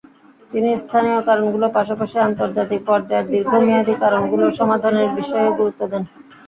তিনি 0.51 0.69
স্থানীয় 0.83 1.19
কারণগুলোর 1.27 1.75
পাশাপাশি 1.77 2.17
আন্তর্জাতিক 2.19 2.81
পর্যায়ের 2.89 3.29
দীর্ঘমেয়াদি 3.31 3.93
কারণগুলো 4.03 4.45
সমাধানের 4.59 5.09
বিষয়েও 5.17 5.57
গুরুত্ব 5.59 5.81
দেন। 5.91 6.03